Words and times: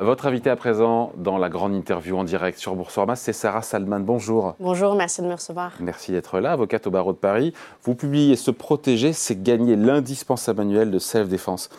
Votre 0.00 0.26
invité 0.26 0.50
à 0.50 0.56
présent 0.56 1.12
dans 1.16 1.38
la 1.38 1.48
grande 1.48 1.72
interview 1.72 2.18
en 2.18 2.24
direct 2.24 2.58
sur 2.58 2.74
Boursorama, 2.74 3.14
c'est 3.14 3.32
Sarah 3.32 3.62
Salman. 3.62 4.00
Bonjour. 4.00 4.56
Bonjour, 4.58 4.96
merci 4.96 5.22
de 5.22 5.28
me 5.28 5.34
recevoir. 5.34 5.70
Merci 5.78 6.10
d'être 6.10 6.40
là, 6.40 6.50
avocate 6.50 6.88
au 6.88 6.90
barreau 6.90 7.12
de 7.12 7.18
Paris. 7.18 7.52
Vous 7.84 7.94
publiez 7.94 8.34
Se 8.34 8.50
protéger, 8.50 9.12
c'est 9.12 9.40
gagner 9.40 9.76
l'indispensable 9.76 10.58
manuel 10.58 10.90
de 10.90 10.98
self-défense 10.98 11.70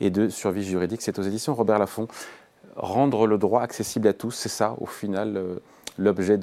et 0.00 0.10
de 0.10 0.28
survie 0.28 0.62
juridique. 0.62 1.02
C'est 1.02 1.18
aux 1.18 1.22
éditions 1.22 1.52
Robert 1.52 1.80
Laffont. 1.80 2.06
Rendre 2.76 3.26
le 3.26 3.38
droit 3.38 3.62
accessible 3.62 4.06
à 4.06 4.12
tous, 4.12 4.30
c'est 4.30 4.48
ça 4.48 4.76
au 4.80 4.86
final 4.86 5.36
euh, 5.36 5.56
l'objet 5.98 6.38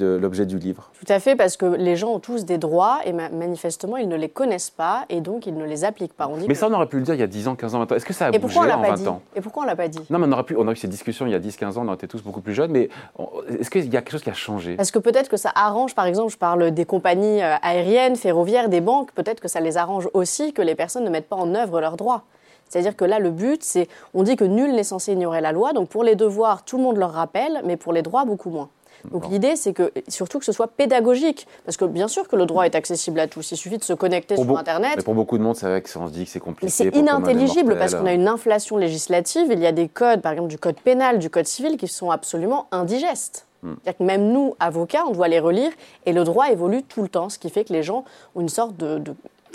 du 0.45 0.57
livre. 0.57 0.89
Tout 0.99 1.11
à 1.11 1.19
fait, 1.19 1.35
parce 1.35 1.57
que 1.57 1.65
les 1.65 1.95
gens 1.95 2.13
ont 2.13 2.19
tous 2.19 2.45
des 2.45 2.57
droits 2.57 2.99
et 3.05 3.13
manifestement, 3.13 3.97
ils 3.97 4.07
ne 4.07 4.15
les 4.15 4.29
connaissent 4.29 4.69
pas 4.69 5.05
et 5.09 5.21
donc 5.21 5.45
ils 5.45 5.55
ne 5.55 5.65
les 5.65 5.83
appliquent 5.83 6.13
pas. 6.13 6.29
mais 6.47 6.55
ça, 6.55 6.67
on 6.67 6.73
aurait 6.73 6.87
pu 6.87 6.97
le 6.97 7.03
dire 7.03 7.13
il 7.13 7.19
y 7.19 7.23
a 7.23 7.27
10 7.27 7.47
ans, 7.49 7.55
15 7.55 7.75
ans, 7.75 7.79
20 7.79 7.91
ans. 7.91 7.95
Est-ce 7.95 8.05
que 8.05 8.13
ça 8.13 8.27
a 8.27 8.31
bougé 8.31 8.59
en 8.59 8.81
20 8.81 9.07
ans? 9.07 9.21
Et 9.35 9.41
pourquoi 9.41 9.63
on 9.63 9.65
ne 9.65 9.71
l'a 9.71 9.75
pas 9.75 9.87
dit? 9.87 9.99
Non, 10.09 10.19
mais 10.19 10.27
on, 10.27 10.31
aurait 10.31 10.43
pu, 10.43 10.55
on 10.57 10.67
a 10.67 10.71
eu 10.71 10.75
ces 10.75 10.87
discussions 10.87 11.25
il 11.25 11.31
y 11.31 11.35
a 11.35 11.39
10, 11.39 11.57
15 11.57 11.77
ans, 11.77 11.85
on 11.87 11.93
était 11.93 12.07
tous 12.07 12.23
beaucoup 12.23 12.41
plus 12.41 12.53
jeunes, 12.53 12.71
mais 12.71 12.89
est-ce 13.59 13.69
qu'il 13.69 13.85
y 13.91 13.97
a 13.97 14.01
quelque 14.01 14.11
chose 14.11 14.23
qui 14.23 14.29
a 14.29 14.33
changé? 14.33 14.75
Est-ce 14.79 14.91
que 14.91 14.99
peut-être 14.99 15.29
que 15.29 15.37
ça 15.37 15.51
arrange, 15.55 15.95
par 15.95 16.05
exemple, 16.05 16.31
je 16.31 16.37
parle 16.37 16.71
des 16.71 16.85
compagnies 16.85 17.41
euh, 17.41 17.55
aériennes, 17.61 18.15
ferroviaires, 18.15 18.69
des 18.69 18.81
banques, 18.81 19.11
peut-être 19.11 19.41
que 19.41 19.47
ça 19.47 19.59
les 19.59 19.77
arrange 19.77 20.09
aussi 20.13 20.53
que 20.53 20.61
les 20.61 20.75
personnes 20.75 21.03
ne 21.03 21.09
mettent 21.09 21.29
pas 21.29 21.35
en 21.35 21.53
œuvre 21.55 21.81
leurs 21.81 21.97
droits 21.97 22.23
c'est-à-dire 22.71 22.95
que 22.95 23.03
là, 23.03 23.19
le 23.19 23.31
but, 23.31 23.61
c'est, 23.63 23.89
on 24.13 24.23
dit 24.23 24.37
que 24.37 24.45
nul 24.45 24.71
n'est 24.71 24.85
censé 24.85 25.11
ignorer 25.11 25.41
la 25.41 25.51
loi, 25.51 25.73
donc 25.73 25.89
pour 25.89 26.05
les 26.05 26.15
devoirs, 26.15 26.63
tout 26.63 26.77
le 26.77 26.83
monde 26.83 26.95
leur 26.95 27.11
rappelle, 27.11 27.61
mais 27.65 27.75
pour 27.75 27.91
les 27.91 28.01
droits, 28.01 28.23
beaucoup 28.23 28.49
moins. 28.49 28.69
Donc 29.09 29.29
l'idée, 29.29 29.55
c'est 29.55 29.73
que 29.73 29.91
surtout 30.07 30.39
que 30.39 30.45
ce 30.45 30.51
soit 30.51 30.67
pédagogique, 30.67 31.47
parce 31.65 31.77
que 31.77 31.85
bien 31.85 32.07
sûr 32.07 32.27
que 32.27 32.35
le 32.35 32.45
droit 32.45 32.65
est 32.65 32.75
accessible 32.75 33.19
à 33.19 33.27
tous. 33.27 33.51
Il 33.51 33.57
suffit 33.57 33.77
de 33.77 33.83
se 33.83 33.93
connecter 33.93 34.35
sur 34.35 34.57
Internet. 34.57 34.93
Mais 34.97 35.03
pour 35.03 35.15
beaucoup 35.15 35.37
de 35.37 35.43
monde, 35.43 35.55
c'est 35.55 35.67
vrai 35.67 35.81
qu'on 35.81 36.07
se 36.07 36.13
dit 36.13 36.25
que 36.25 36.31
c'est 36.31 36.39
compliqué. 36.39 36.71
C'est 36.71 36.95
inintelligible 36.95 37.77
parce 37.77 37.95
qu'on 37.95 38.05
a 38.05 38.13
une 38.13 38.27
inflation 38.27 38.77
législative. 38.77 39.47
Il 39.51 39.59
y 39.59 39.65
a 39.65 39.71
des 39.71 39.87
codes, 39.87 40.21
par 40.21 40.33
exemple 40.33 40.49
du 40.49 40.57
code 40.57 40.79
pénal, 40.79 41.19
du 41.19 41.29
code 41.29 41.47
civil, 41.47 41.77
qui 41.77 41.87
sont 41.87 42.11
absolument 42.11 42.67
indigestes. 42.71 43.47
Hmm. 43.63 43.75
Que 43.85 44.03
même 44.03 44.31
nous, 44.31 44.55
avocats, 44.59 45.03
on 45.07 45.11
doit 45.11 45.27
les 45.27 45.39
relire 45.39 45.71
et 46.05 46.13
le 46.13 46.23
droit 46.23 46.49
évolue 46.49 46.81
tout 46.83 47.03
le 47.03 47.09
temps, 47.09 47.29
ce 47.29 47.37
qui 47.37 47.49
fait 47.51 47.63
que 47.63 47.73
les 47.73 47.83
gens 47.83 48.05
ont 48.35 48.41
une 48.41 48.49
sorte 48.49 48.75
de, 48.77 48.99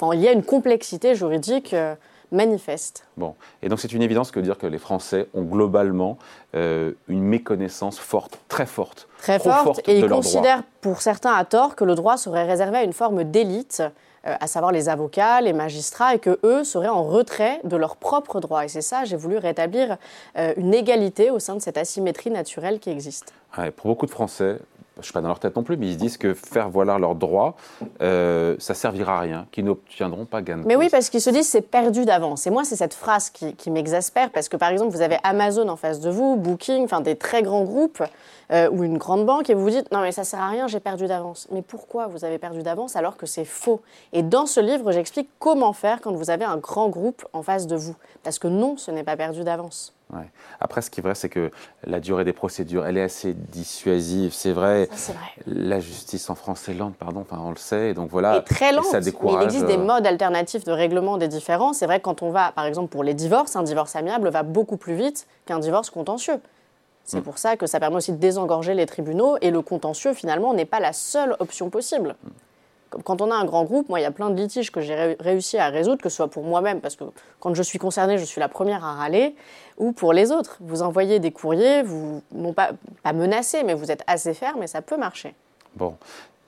enfin, 0.00 0.14
il 0.14 0.20
y 0.20 0.28
a 0.28 0.32
une 0.32 0.44
complexité 0.44 1.14
juridique. 1.16 1.74
Euh, 1.74 1.94
manifeste. 2.32 3.06
Bon, 3.16 3.34
et 3.62 3.68
donc 3.68 3.80
c'est 3.80 3.92
une 3.92 4.02
évidence 4.02 4.30
que 4.30 4.40
dire 4.40 4.58
que 4.58 4.66
les 4.66 4.78
Français 4.78 5.28
ont 5.34 5.42
globalement 5.42 6.18
euh, 6.54 6.92
une 7.08 7.22
méconnaissance 7.22 7.98
forte, 7.98 8.38
très 8.48 8.66
forte, 8.66 9.08
très 9.18 9.38
forte, 9.38 9.80
et 9.88 9.98
ils 9.98 10.08
considèrent 10.08 10.62
pour 10.80 11.02
certains 11.02 11.32
à 11.32 11.44
tort 11.44 11.76
que 11.76 11.84
le 11.84 11.94
droit 11.94 12.16
serait 12.16 12.44
réservé 12.44 12.78
à 12.78 12.82
une 12.82 12.92
forme 12.92 13.24
d'élite, 13.24 13.82
euh, 14.26 14.34
à 14.40 14.46
savoir 14.46 14.72
les 14.72 14.88
avocats, 14.88 15.40
les 15.40 15.52
magistrats, 15.52 16.14
et 16.14 16.18
que 16.18 16.38
eux 16.44 16.64
seraient 16.64 16.88
en 16.88 17.04
retrait 17.04 17.60
de 17.64 17.76
leurs 17.76 17.96
propres 17.96 18.40
droits. 18.40 18.64
Et 18.64 18.68
c'est 18.68 18.82
ça, 18.82 19.04
j'ai 19.04 19.16
voulu 19.16 19.38
rétablir 19.38 19.96
euh, 20.36 20.52
une 20.56 20.74
égalité 20.74 21.30
au 21.30 21.38
sein 21.38 21.54
de 21.54 21.60
cette 21.60 21.78
asymétrie 21.78 22.30
naturelle 22.30 22.80
qui 22.80 22.90
existe. 22.90 23.32
pour 23.76 23.86
beaucoup 23.86 24.06
de 24.06 24.10
Français, 24.10 24.58
je 24.96 25.00
ne 25.00 25.04
suis 25.04 25.12
pas 25.12 25.20
dans 25.20 25.28
leur 25.28 25.38
tête 25.38 25.54
non 25.54 25.62
plus, 25.62 25.76
mais 25.76 25.88
ils 25.88 25.92
se 25.92 25.98
disent 25.98 26.16
que 26.16 26.32
faire 26.32 26.70
valoir 26.70 26.98
leurs 26.98 27.14
droits, 27.14 27.54
euh, 28.00 28.56
ça 28.58 28.72
servira 28.72 29.18
à 29.18 29.20
rien, 29.20 29.46
qu'ils 29.52 29.66
n'obtiendront 29.66 30.24
pas 30.24 30.40
gain 30.40 30.62
Mais 30.64 30.74
oui, 30.74 30.88
parce 30.90 31.10
qu'ils 31.10 31.20
se 31.20 31.28
disent 31.28 31.48
c'est 31.48 31.60
perdu 31.60 32.06
d'avance. 32.06 32.46
Et 32.46 32.50
moi, 32.50 32.64
c'est 32.64 32.76
cette 32.76 32.94
phrase 32.94 33.28
qui, 33.28 33.54
qui 33.54 33.70
m'exaspère, 33.70 34.30
parce 34.30 34.48
que 34.48 34.56
par 34.56 34.70
exemple, 34.70 34.92
vous 34.92 35.02
avez 35.02 35.18
Amazon 35.22 35.68
en 35.68 35.76
face 35.76 36.00
de 36.00 36.08
vous, 36.08 36.36
Booking, 36.36 36.84
enfin 36.84 37.02
des 37.02 37.14
très 37.14 37.42
grands 37.42 37.64
groupes, 37.64 38.02
euh, 38.52 38.70
ou 38.70 38.84
une 38.84 38.96
grande 38.96 39.26
banque, 39.26 39.50
et 39.50 39.54
vous 39.54 39.62
vous 39.62 39.70
dites 39.70 39.92
non 39.92 40.00
mais 40.00 40.12
ça 40.12 40.24
sert 40.24 40.40
à 40.40 40.48
rien, 40.48 40.66
j'ai 40.66 40.80
perdu 40.80 41.06
d'avance. 41.06 41.46
Mais 41.50 41.60
pourquoi 41.60 42.06
vous 42.06 42.24
avez 42.24 42.38
perdu 42.38 42.62
d'avance 42.62 42.96
alors 42.96 43.18
que 43.18 43.26
c'est 43.26 43.44
faux? 43.44 43.82
Et 44.14 44.22
dans 44.22 44.46
ce 44.46 44.60
livre, 44.60 44.92
j'explique 44.92 45.28
comment 45.38 45.74
faire 45.74 46.00
quand 46.00 46.12
vous 46.12 46.30
avez 46.30 46.44
un 46.46 46.56
grand 46.56 46.88
groupe 46.88 47.26
en 47.34 47.42
face 47.42 47.66
de 47.66 47.76
vous. 47.76 47.96
Parce 48.22 48.38
que 48.38 48.48
non, 48.48 48.76
ce 48.78 48.90
n'est 48.90 49.04
pas 49.04 49.16
perdu 49.16 49.44
d'avance. 49.44 49.95
Après, 50.60 50.82
ce 50.82 50.90
qui 50.90 51.00
est 51.00 51.02
vrai, 51.02 51.14
c'est 51.14 51.28
que 51.28 51.50
la 51.84 52.00
durée 52.00 52.24
des 52.24 52.32
procédures, 52.32 52.86
elle 52.86 52.96
est 52.96 53.02
assez 53.02 53.34
dissuasive. 53.34 54.32
C'est 54.32 54.52
vrai, 54.52 54.88
La 55.46 55.80
justice 55.80 56.30
en 56.30 56.34
France 56.34 56.68
est 56.68 56.74
lente, 56.74 56.94
pardon. 56.96 57.20
Enfin, 57.20 57.40
on 57.42 57.50
le 57.50 57.56
sait. 57.56 57.90
Et 57.90 57.94
donc 57.94 58.10
voilà. 58.10 58.38
Et 58.38 58.44
très 58.44 58.72
lente. 58.72 58.86
ça 58.86 59.00
décourage. 59.00 59.42
il 59.42 59.44
existe 59.44 59.66
des 59.66 59.76
euh, 59.76 59.84
modes 59.84 60.06
alternatifs 60.06 60.64
de 60.64 60.72
règlement 60.72 61.18
des 61.18 61.28
différends. 61.28 61.72
C'est 61.72 61.86
vrai 61.86 61.98
que 61.98 62.04
quand 62.04 62.22
on 62.22 62.30
va, 62.30 62.52
par 62.52 62.66
exemple, 62.66 62.88
pour 62.88 63.04
les 63.04 63.14
divorces, 63.14 63.56
un 63.56 63.62
divorce 63.62 63.96
amiable 63.96 64.28
va 64.28 64.42
beaucoup 64.42 64.76
plus 64.76 64.94
vite 64.94 65.26
qu'un 65.44 65.58
divorce 65.58 65.90
contentieux. 65.90 66.40
C'est 67.04 67.20
mm. 67.20 67.24
pour 67.24 67.38
ça 67.38 67.56
que 67.56 67.66
ça 67.66 67.80
permet 67.80 67.96
aussi 67.96 68.12
de 68.12 68.18
désengorger 68.18 68.74
les 68.74 68.86
tribunaux. 68.86 69.36
Et 69.40 69.50
le 69.50 69.60
contentieux, 69.60 70.14
finalement, 70.14 70.54
n'est 70.54 70.64
pas 70.64 70.80
la 70.80 70.92
seule 70.92 71.36
option 71.40 71.68
possible. 71.68 72.16
Quand 73.04 73.20
on 73.20 73.30
a 73.30 73.34
un 73.34 73.44
grand 73.44 73.64
groupe, 73.64 73.88
moi, 73.88 74.00
il 74.00 74.02
y 74.02 74.06
a 74.06 74.10
plein 74.10 74.30
de 74.30 74.36
litiges 74.36 74.70
que 74.70 74.80
j'ai 74.80 75.16
réussi 75.20 75.58
à 75.58 75.68
résoudre, 75.68 76.02
que 76.02 76.08
ce 76.08 76.16
soit 76.16 76.28
pour 76.28 76.44
moi-même, 76.44 76.80
parce 76.80 76.96
que 76.96 77.04
quand 77.40 77.54
je 77.54 77.62
suis 77.62 77.78
concernée, 77.78 78.18
je 78.18 78.24
suis 78.24 78.40
la 78.40 78.48
première 78.48 78.84
à 78.84 78.94
râler, 78.94 79.34
ou 79.78 79.92
pour 79.92 80.12
les 80.12 80.32
autres. 80.32 80.56
Vous 80.60 80.82
envoyez 80.82 81.18
des 81.18 81.30
courriers, 81.30 81.82
vous, 81.82 82.22
non 82.32 82.52
pas, 82.52 82.70
pas 83.02 83.12
menacés, 83.12 83.62
mais 83.64 83.74
vous 83.74 83.90
êtes 83.90 84.02
assez 84.06 84.34
ferme 84.34 84.62
et 84.62 84.66
ça 84.66 84.82
peut 84.82 84.96
marcher. 84.96 85.34
Bon. 85.74 85.96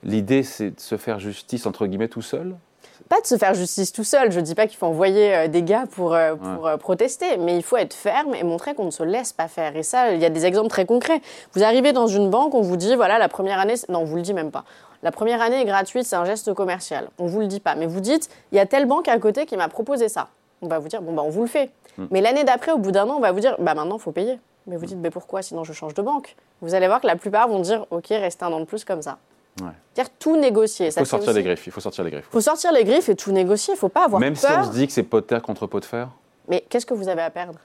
L'idée, 0.05 0.43
c'est 0.43 0.71
de 0.71 0.81
se 0.81 0.97
faire 0.97 1.19
justice, 1.19 1.67
entre 1.67 1.87
guillemets, 1.87 2.09
tout 2.09 2.23
seul? 2.23 2.55
Pas 3.09 3.21
de 3.21 3.27
se 3.27 3.37
faire 3.37 3.55
justice 3.55 3.93
tout 3.93 4.05
seul. 4.05 4.31
Je 4.31 4.39
ne 4.39 4.45
dis 4.45 4.55
pas 4.55 4.67
qu'il 4.67 4.77
faut 4.77 4.87
envoyer 4.87 5.35
euh, 5.35 5.49
des 5.49 5.63
gars 5.63 5.87
pour, 5.91 6.15
euh, 6.15 6.35
pour 6.35 6.67
euh, 6.67 6.77
protester, 6.77 7.37
mais 7.39 7.57
il 7.57 7.63
faut 7.63 7.77
être 7.77 7.95
ferme 7.95 8.35
et 8.35 8.43
montrer 8.43 8.75
qu'on 8.75 8.85
ne 8.85 8.91
se 8.91 9.03
laisse 9.03 9.33
pas 9.33 9.49
faire. 9.49 9.77
Et 9.77 9.83
ça, 9.83 10.13
il 10.13 10.21
y 10.21 10.25
a 10.25 10.31
des 10.31 10.47
exemples 10.47 10.69
très 10.69 10.85
concrets. 10.85 11.21
Vous 11.55 11.65
arrivez 11.65 11.93
dans 11.93 12.07
une 12.07 12.29
banque, 12.29 12.55
on 12.55 12.61
vous 12.61 12.77
dit, 12.77 12.95
voilà, 12.97 13.19
la 13.19 13.29
première 13.29 13.59
année, 13.59 13.75
non, 13.89 14.01
on 14.01 14.05
vous 14.05 14.17
le 14.17 14.23
dit 14.23 14.35
même 14.35 14.51
pas. 14.51 14.65
La 15.03 15.13
première 15.13 15.41
année 15.41 15.61
est 15.61 15.65
gratuite, 15.65 16.05
c'est 16.05 16.17
un 16.17 16.25
geste 16.25 16.53
commercial. 16.55 17.09
On 17.19 17.27
vous 17.27 17.41
le 17.41 17.47
dit 17.47 17.61
pas, 17.61 17.75
mais 17.75 17.87
vous 17.87 18.01
dites, 18.01 18.29
il 18.53 18.57
y 18.57 18.59
a 18.59 18.67
telle 18.67 18.87
banque 18.87 19.09
à 19.09 19.19
côté 19.19 19.47
qui 19.47 19.57
m'a 19.57 19.69
proposé 19.69 20.09
ça. 20.09 20.29
On 20.61 20.67
va 20.67 20.79
vous 20.79 20.89
dire, 20.89 21.03
bon, 21.03 21.13
bah, 21.13 21.23
on 21.25 21.31
vous 21.31 21.43
le 21.43 21.49
fait. 21.49 21.71
Hmm. 21.97 22.07
Mais 22.11 22.21
l'année 22.21 22.45
d'après, 22.45 22.73
au 22.73 22.79
bout 22.79 22.91
d'un 22.91 23.09
an, 23.09 23.15
on 23.17 23.21
va 23.21 23.31
vous 23.31 23.41
dire, 23.41 23.57
bah, 23.61 23.75
maintenant, 23.75 23.97
il 23.97 24.03
faut 24.03 24.13
payer. 24.13 24.41
Mais 24.67 24.77
vous 24.77 24.87
dites, 24.87 24.99
mais 24.99 25.11
pourquoi? 25.11 25.43
Sinon, 25.43 25.65
je 25.65 25.73
change 25.73 25.95
de 25.95 26.03
banque. 26.03 26.35
Vous 26.61 26.75
allez 26.75 26.89
voir 26.89 27.01
que 27.01 27.07
la 27.07 27.17
plupart 27.17 27.49
vont 27.49 27.61
dire, 27.61 27.87
OK, 27.91 28.09
restez 28.09 28.45
un 28.45 28.53
an 28.53 28.61
de 28.61 28.65
plus 28.65 28.85
comme 28.85 29.01
ça. 29.01 29.19
Ouais. 29.61 29.69
C'est-à-dire 29.95 30.13
tout 30.19 30.37
négocier. 30.37 30.89
Il 30.89 30.93
faut 30.93 31.05
sortir 31.05 31.33
les 31.33 31.43
griffes. 31.43 31.67
Il 31.67 31.73
faut 31.73 31.81
sortir 31.81 32.05
les 32.05 32.11
griffes. 32.11 32.27
Il 32.29 32.33
faut 32.33 32.41
sortir 32.41 32.73
les 32.73 32.85
griffes 32.85 33.09
et 33.09 33.17
tout 33.17 33.33
négocier. 33.33 33.75
Il 33.75 33.77
ne 33.77 33.81
faut 33.81 33.89
pas 33.89 34.05
avoir 34.05 34.21
Même 34.21 34.37
peur. 34.37 34.51
Même 34.51 34.63
si 34.63 34.69
on 34.69 34.73
se 34.73 34.77
dit 34.77 34.87
que 34.87 34.93
c'est 34.93 35.03
pot 35.03 35.21
de 35.21 35.27
terre 35.27 35.43
contre 35.43 35.67
pot 35.67 35.81
de 35.81 35.85
fer? 35.85 36.09
Mais 36.49 36.65
qu'est-ce 36.69 36.87
que 36.87 36.95
vous 36.95 37.09
avez 37.09 37.23
à 37.23 37.31
perdre 37.31 37.59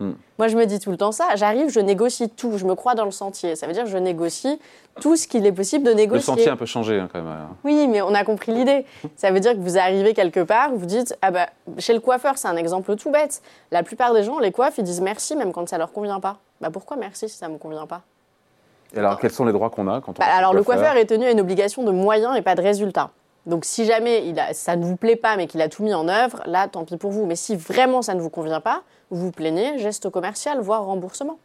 hmm. 0.00 0.12
Moi, 0.38 0.48
je 0.48 0.56
me 0.56 0.66
dis 0.66 0.78
tout 0.78 0.90
le 0.90 0.96
temps 0.96 1.12
ça. 1.12 1.34
J'arrive, 1.36 1.70
je 1.70 1.80
négocie 1.80 2.28
tout. 2.28 2.58
Je 2.58 2.64
me 2.64 2.74
crois 2.74 2.94
dans 2.94 3.04
le 3.04 3.10
sentier. 3.10 3.56
Ça 3.56 3.66
veut 3.66 3.72
dire 3.72 3.84
que 3.84 3.90
je 3.90 3.98
négocie 3.98 4.60
tout 5.00 5.16
ce 5.16 5.26
qu'il 5.26 5.44
est 5.46 5.52
possible 5.52 5.84
de 5.84 5.92
négocier. 5.92 6.32
Le 6.32 6.38
sentier 6.38 6.50
un 6.50 6.56
peu 6.56 6.66
changé 6.66 6.98
hein, 6.98 7.08
quand 7.12 7.22
même. 7.22 7.48
Oui, 7.64 7.86
mais 7.88 8.02
on 8.02 8.14
a 8.14 8.24
compris 8.24 8.52
l'idée. 8.52 8.84
Ça 9.16 9.30
veut 9.30 9.40
dire 9.40 9.52
que 9.52 9.58
vous 9.58 9.78
arrivez 9.78 10.14
quelque 10.14 10.40
part, 10.40 10.72
vous 10.72 10.86
dites 10.86 11.16
ah 11.22 11.30
bah 11.30 11.48
chez 11.78 11.94
le 11.94 12.00
coiffeur, 12.00 12.38
c'est 12.38 12.48
un 12.48 12.56
exemple 12.56 12.94
tout 12.96 13.10
bête. 13.10 13.42
La 13.70 13.82
plupart 13.82 14.14
des 14.14 14.22
gens, 14.22 14.38
les 14.38 14.52
coiffes, 14.52 14.78
ils 14.78 14.84
disent 14.84 15.00
merci 15.00 15.36
même 15.36 15.52
quand 15.52 15.68
ça 15.68 15.78
leur 15.78 15.92
convient 15.92 16.20
pas. 16.20 16.38
Bah 16.60 16.70
pourquoi 16.70 16.96
merci 16.96 17.28
si 17.28 17.36
ça 17.36 17.48
me 17.48 17.58
convient 17.58 17.86
pas? 17.86 18.02
Et 18.94 18.98
alors, 18.98 19.18
quels 19.18 19.32
sont 19.32 19.44
les 19.44 19.52
droits 19.52 19.70
qu'on 19.70 19.88
a 19.88 20.00
quand 20.00 20.12
on 20.18 20.20
bah, 20.20 20.26
Alors, 20.32 20.54
le 20.54 20.62
coiffeur 20.62 20.96
est 20.96 21.06
tenu 21.06 21.26
à 21.26 21.30
une 21.30 21.40
obligation 21.40 21.82
de 21.82 21.90
moyens 21.90 22.36
et 22.36 22.42
pas 22.42 22.54
de 22.54 22.62
résultats. 22.62 23.10
Donc 23.46 23.64
si 23.64 23.84
jamais 23.84 24.26
il 24.26 24.38
a, 24.40 24.52
ça 24.54 24.76
ne 24.76 24.84
vous 24.84 24.96
plaît 24.96 25.16
pas 25.16 25.36
mais 25.36 25.46
qu'il 25.46 25.62
a 25.62 25.68
tout 25.68 25.82
mis 25.82 25.94
en 25.94 26.08
œuvre, 26.08 26.42
là 26.46 26.68
tant 26.68 26.84
pis 26.84 26.96
pour 26.96 27.12
vous. 27.12 27.26
Mais 27.26 27.36
si 27.36 27.56
vraiment 27.56 28.02
ça 28.02 28.14
ne 28.14 28.20
vous 28.20 28.30
convient 28.30 28.60
pas, 28.60 28.82
vous 29.10 29.30
plaignez, 29.30 29.78
geste 29.78 30.10
commercial, 30.10 30.60
voire 30.60 30.84
remboursement. 30.84 31.38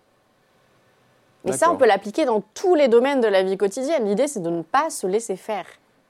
Mais 1.45 1.53
ça, 1.53 1.72
on 1.72 1.75
peut 1.75 1.88
l'appliquer 1.88 2.25
dans 2.25 2.44
tous 2.53 2.75
les 2.75 2.88
domaines 2.88 3.22
de 3.22 3.28
la 3.28 3.41
vie 3.41 3.57
quotidienne. 3.57 4.06
L'idée, 4.06 4.28
c'est 4.28 4.41
de 4.41 4.50
ne 4.50 4.62
pas 4.62 4.89
se 4.89 5.07
laisser 5.07 5.35
faire. 5.35 5.66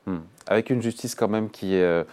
Hmm. 0.06 0.20
Avec 0.48 0.70
une 0.70 0.82
justice 0.82 1.16
quand 1.16 1.30
même 1.30 1.50
qui 1.50 1.76
est 1.76 1.84
euh, 1.84 2.04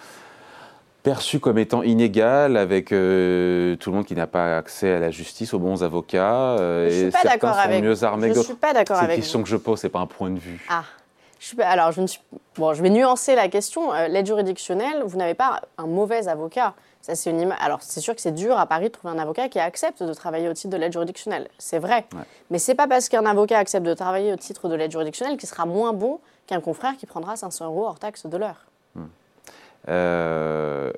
perçue 1.03 1.41
comme 1.41 1.59
étant 1.59 1.83
inégale, 1.83 2.57
avec 2.57 2.93
euh, 2.93 3.77
tout 3.77 3.91
le 3.91 3.97
monde 3.97 4.05
qui 4.05 4.15
n'a 4.15 4.27
pas 4.27 4.57
accès 4.57 4.93
à 4.93 5.01
la 5.01 5.11
justice, 5.11 5.53
aux 5.53 5.59
bons 5.59 5.83
avocats. 5.83 6.59
Euh, 6.59 6.89
je 6.91 6.95
suis 6.95 7.11
pas 7.11 7.25
d'accord 7.25 7.59
avec. 7.59 7.83
Mieux 7.83 8.05
armés 8.05 8.33
je 8.35 8.41
suis 8.41 8.55
pas 8.55 8.73
d'accord 8.73 8.99
avec. 8.99 9.09
C'est 9.09 9.15
une 9.17 9.23
question 9.23 9.43
que 9.43 9.49
je 9.49 9.57
pose, 9.57 9.81
c'est 9.81 9.89
pas 9.89 10.01
un 10.01 10.07
point 10.07 10.31
de 10.31 10.39
vue. 10.39 10.65
Ah 10.69 10.85
alors, 11.61 11.93
je, 11.93 12.01
ne 12.01 12.07
suis, 12.07 12.21
bon, 12.57 12.75
je 12.75 12.83
vais 12.83 12.91
nuancer 12.91 13.35
la 13.35 13.49
question. 13.49 13.93
Euh, 13.93 14.09
l'aide 14.09 14.27
juridictionnelle, 14.27 15.03
vous 15.05 15.17
n'avez 15.17 15.35
pas 15.35 15.63
un 15.77 15.87
mauvais 15.87 16.29
avocat. 16.29 16.75
Ça, 17.01 17.15
c'est 17.15 17.31
une 17.31 17.55
Alors, 17.61 17.81
c'est 17.83 18.01
sûr 18.01 18.15
que 18.15 18.21
c'est 18.21 18.33
dur 18.33 18.59
à 18.59 18.67
Paris 18.67 18.87
de 18.87 18.93
trouver 18.93 19.15
un 19.15 19.19
avocat 19.19 19.49
qui 19.49 19.59
accepte 19.59 20.03
de 20.03 20.13
travailler 20.13 20.49
au 20.49 20.53
titre 20.53 20.71
de 20.71 20.77
l'aide 20.77 20.93
juridictionnelle. 20.93 21.49
C'est 21.59 21.79
vrai. 21.79 22.07
Mais 22.13 22.21
Mais 22.51 22.59
c'est 22.59 22.75
pas 22.75 22.89
parce 22.89 23.09
qu'un 23.09 23.25
avocat 23.25 23.59
accepte 23.59 23.87
de 23.87 23.95
travailler 23.95 24.33
au 24.33 24.37
titre 24.37 24.69
de 24.69 24.75
l'aide 24.75 24.91
juridictionnelle 24.91 25.37
qu'il 25.37 25.49
sera 25.49 25.65
moins 25.65 25.93
bon 25.93 26.19
qu'un 26.47 26.61
confrère 26.61 26.97
qui 26.97 27.07
prendra 27.07 27.37
500 27.37 27.67
euros 27.67 27.87
hors 27.87 27.99
taxe 27.99 28.27
de 28.27 28.37
l'heure. 28.37 28.67
Hmm. 28.95 29.05
Euh, 29.89 30.93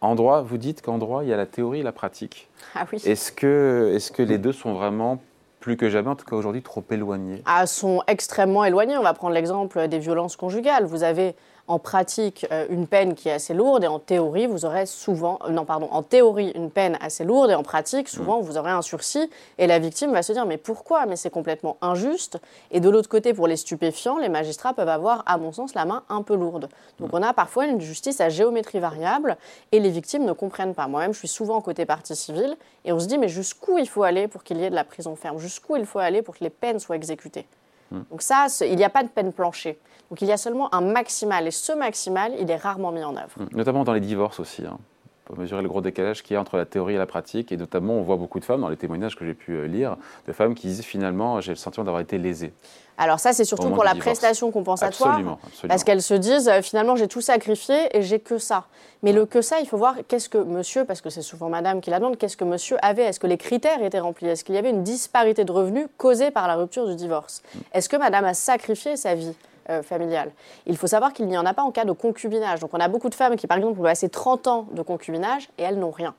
en 0.00 0.14
droit, 0.14 0.42
vous 0.42 0.58
dites 0.58 0.82
qu'en 0.82 0.98
droit, 0.98 1.22
il 1.22 1.28
y 1.28 1.32
a 1.32 1.36
la 1.36 1.46
théorie 1.46 1.80
et 1.80 1.82
la 1.82 1.92
pratique. 1.92 2.48
Ah 2.74 2.86
oui. 2.92 3.00
Est-ce 3.04 3.30
que, 3.30 3.92
est 3.94 3.98
-ce 3.98 4.10
que 4.10 4.22
les 4.22 4.38
deux 4.38 4.52
sont 4.52 4.74
vraiment 4.74 5.18
plus 5.66 5.76
que 5.76 5.90
jamais, 5.90 6.08
en 6.08 6.14
tout 6.14 6.24
cas 6.24 6.36
aujourd'hui, 6.36 6.62
trop 6.62 6.84
éloignées 6.92 7.42
ah, 7.44 7.66
sont 7.66 8.00
extrêmement 8.06 8.64
éloignées. 8.64 8.96
On 8.98 9.02
va 9.02 9.14
prendre 9.14 9.34
l'exemple 9.34 9.88
des 9.88 9.98
violences 9.98 10.36
conjugales. 10.36 10.84
Vous 10.84 11.02
avez 11.02 11.34
en 11.68 11.78
pratique 11.78 12.46
euh, 12.52 12.66
une 12.70 12.86
peine 12.86 13.14
qui 13.14 13.28
est 13.28 13.32
assez 13.32 13.54
lourde 13.54 13.82
et 13.84 13.86
en 13.86 13.98
théorie, 13.98 14.46
vous 14.46 14.64
aurez 14.64 14.86
souvent, 14.86 15.38
euh, 15.44 15.50
non 15.50 15.64
pardon, 15.64 15.88
en 15.90 16.02
théorie 16.02 16.52
une 16.54 16.70
peine 16.70 16.96
assez 17.00 17.24
lourde 17.24 17.50
et 17.50 17.54
en 17.54 17.62
pratique, 17.62 18.08
souvent, 18.08 18.40
vous 18.40 18.56
aurez 18.56 18.70
un 18.70 18.82
sursis 18.82 19.28
et 19.58 19.66
la 19.66 19.78
victime 19.78 20.12
va 20.12 20.22
se 20.22 20.32
dire 20.32 20.46
mais 20.46 20.56
pourquoi? 20.56 21.06
Mais 21.06 21.16
c'est 21.16 21.30
complètement 21.30 21.76
injuste. 21.82 22.38
Et 22.70 22.80
de 22.80 22.88
l'autre 22.88 23.08
côté, 23.08 23.34
pour 23.34 23.46
les 23.46 23.56
stupéfiants, 23.56 24.18
les 24.18 24.28
magistrats 24.28 24.74
peuvent 24.74 24.88
avoir, 24.88 25.22
à 25.26 25.38
mon 25.38 25.52
sens, 25.52 25.74
la 25.74 25.84
main 25.84 26.02
un 26.08 26.22
peu 26.22 26.36
lourde. 26.36 26.68
Donc 27.00 27.10
on 27.12 27.22
a 27.22 27.32
parfois 27.32 27.66
une 27.66 27.80
justice 27.80 28.20
à 28.20 28.28
géométrie 28.28 28.80
variable 28.80 29.36
et 29.72 29.80
les 29.80 29.90
victimes 29.90 30.24
ne 30.24 30.32
comprennent 30.32 30.74
pas. 30.74 30.86
Moi-même, 30.86 31.12
je 31.12 31.18
suis 31.18 31.28
souvent 31.28 31.60
côté 31.60 31.84
partie 31.84 32.14
civile 32.14 32.56
et 32.84 32.92
on 32.92 33.00
se 33.00 33.06
dit 33.06 33.18
mais 33.18 33.28
jusqu'où 33.28 33.78
il 33.78 33.88
faut 33.88 34.02
aller 34.02 34.28
pour 34.28 34.44
qu'il 34.44 34.58
y 34.58 34.64
ait 34.64 34.70
de 34.70 34.74
la 34.74 34.84
prison 34.84 35.16
ferme? 35.16 35.38
Jusqu'où 35.38 35.76
il 35.76 35.86
faut 35.86 35.98
aller 35.98 36.22
pour 36.22 36.36
que 36.36 36.44
les 36.44 36.50
peines 36.50 36.78
soient 36.78 36.96
exécutées? 36.96 37.46
Donc 37.92 38.22
ça, 38.22 38.46
il 38.62 38.76
n'y 38.76 38.84
a 38.84 38.90
pas 38.90 39.02
de 39.02 39.08
peine 39.08 39.32
planchée. 39.32 39.78
Donc 40.10 40.20
il 40.22 40.28
y 40.28 40.32
a 40.32 40.36
seulement 40.36 40.72
un 40.74 40.80
maximal, 40.80 41.46
et 41.46 41.50
ce 41.50 41.72
maximal, 41.72 42.32
il 42.38 42.50
est 42.50 42.56
rarement 42.56 42.92
mis 42.92 43.04
en 43.04 43.16
œuvre. 43.16 43.38
Mmh. 43.38 43.56
Notamment 43.56 43.84
dans 43.84 43.92
les 43.92 44.00
divorces 44.00 44.40
aussi. 44.40 44.64
Hein. 44.64 44.78
Peut 45.26 45.34
mesurer 45.36 45.60
le 45.60 45.68
gros 45.68 45.80
décalage 45.80 46.22
qu'il 46.22 46.34
y 46.34 46.36
a 46.36 46.40
entre 46.40 46.56
la 46.56 46.64
théorie 46.64 46.94
et 46.94 46.98
la 46.98 47.06
pratique, 47.06 47.50
et 47.50 47.56
notamment 47.56 47.94
on 47.94 48.02
voit 48.02 48.16
beaucoup 48.16 48.38
de 48.38 48.44
femmes, 48.44 48.60
dans 48.60 48.68
les 48.68 48.76
témoignages 48.76 49.16
que 49.16 49.26
j'ai 49.26 49.34
pu 49.34 49.52
euh, 49.52 49.66
lire, 49.66 49.96
de 50.28 50.32
femmes 50.32 50.54
qui 50.54 50.68
disent 50.68 50.82
finalement 50.82 51.40
j'ai 51.40 51.50
le 51.50 51.56
sentiment 51.56 51.84
d'avoir 51.84 52.00
été 52.00 52.16
lésée. 52.16 52.52
Alors 52.96 53.18
ça, 53.18 53.32
c'est 53.32 53.44
surtout 53.44 53.70
pour 53.70 53.84
la 53.84 53.94
prestation 53.94 54.50
compensatoire. 54.50 55.10
Absolument, 55.10 55.38
Parce 55.68 55.84
qu'elles 55.84 56.02
se 56.02 56.14
disent, 56.14 56.48
euh, 56.48 56.62
finalement, 56.62 56.96
j'ai 56.96 57.08
tout 57.08 57.20
sacrifié 57.20 57.76
et 57.92 58.02
j'ai 58.02 58.20
que 58.20 58.38
ça. 58.38 58.66
Mais 59.02 59.12
le 59.12 59.26
que 59.26 59.42
ça, 59.42 59.60
il 59.60 59.66
faut 59.66 59.76
voir 59.76 59.96
qu'est-ce 60.08 60.28
que 60.28 60.38
monsieur, 60.38 60.84
parce 60.84 61.00
que 61.00 61.10
c'est 61.10 61.22
souvent 61.22 61.48
madame 61.48 61.80
qui 61.80 61.90
la 61.90 61.98
demande, 61.98 62.16
qu'est-ce 62.16 62.36
que 62.36 62.44
monsieur 62.44 62.78
avait? 62.80 63.02
Est-ce 63.02 63.20
que 63.20 63.26
les 63.26 63.36
critères 63.36 63.82
étaient 63.82 64.00
remplis? 64.00 64.28
Est-ce 64.28 64.44
qu'il 64.44 64.54
y 64.54 64.58
avait 64.58 64.70
une 64.70 64.82
disparité 64.82 65.44
de 65.44 65.52
revenus 65.52 65.88
causée 65.98 66.30
par 66.30 66.46
la 66.48 66.54
rupture 66.54 66.86
du 66.86 66.94
divorce? 66.94 67.42
Mmh. 67.42 67.58
Est-ce 67.74 67.88
que 67.88 67.96
madame 67.96 68.24
a 68.24 68.32
sacrifié 68.32 68.96
sa 68.96 69.14
vie? 69.14 69.34
Euh, 69.70 69.82
familiale. 69.82 70.30
Il 70.66 70.76
faut 70.76 70.86
savoir 70.86 71.12
qu'il 71.12 71.26
n'y 71.26 71.36
en 71.36 71.46
a 71.46 71.54
pas 71.54 71.62
en 71.62 71.70
cas 71.70 71.84
de 71.84 71.92
concubinage. 71.92 72.60
Donc 72.60 72.70
on 72.72 72.80
a 72.80 72.88
beaucoup 72.88 73.08
de 73.08 73.14
femmes 73.14 73.36
qui, 73.36 73.46
par 73.46 73.56
exemple, 73.56 73.80
ont 73.80 73.84
passé 73.84 74.08
30 74.08 74.46
ans 74.46 74.66
de 74.72 74.82
concubinage 74.82 75.48
et 75.58 75.62
elles 75.62 75.78
n'ont 75.78 75.90
rien. 75.90 76.14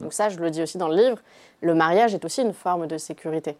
Donc 0.00 0.12
ça, 0.12 0.28
je 0.28 0.38
le 0.38 0.50
dis 0.50 0.62
aussi 0.62 0.78
dans 0.78 0.88
le 0.88 0.96
livre, 0.96 1.18
le 1.60 1.74
mariage 1.74 2.14
est 2.14 2.24
aussi 2.24 2.42
une 2.42 2.52
forme 2.52 2.86
de 2.86 2.98
sécurité. 2.98 3.56